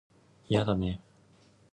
[0.49, 0.99] いやだね